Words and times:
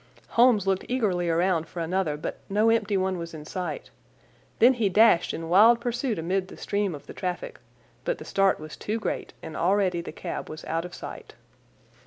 Holmes 0.29 0.65
looked 0.65 0.83
eagerly 0.89 1.29
round 1.29 1.67
for 1.67 1.79
another, 1.79 2.17
but 2.17 2.39
no 2.49 2.71
empty 2.71 2.97
one 2.97 3.19
was 3.19 3.35
in 3.35 3.45
sight. 3.45 3.91
Then 4.57 4.73
he 4.73 4.89
dashed 4.89 5.31
in 5.31 5.47
wild 5.47 5.79
pursuit 5.79 6.17
amid 6.17 6.47
the 6.47 6.57
stream 6.57 6.95
of 6.95 7.05
the 7.05 7.13
traffic, 7.13 7.59
but 8.03 8.17
the 8.17 8.25
start 8.25 8.59
was 8.59 8.75
too 8.75 8.97
great, 8.97 9.33
and 9.43 9.55
already 9.55 10.01
the 10.01 10.11
cab 10.11 10.49
was 10.49 10.65
out 10.65 10.85
of 10.85 10.95
sight. 10.95 11.35